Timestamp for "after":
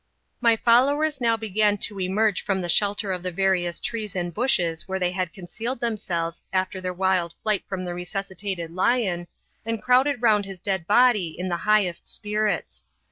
6.51-6.81